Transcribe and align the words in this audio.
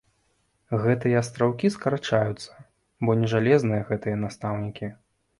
Гэтыя 0.83 1.17
астраўкі 1.23 1.69
скарачаюцца, 1.75 2.51
бо 3.07 3.17
не 3.19 3.29
жалезныя 3.33 3.83
гэтыя 3.91 4.17
настаўнікі. 4.23 4.89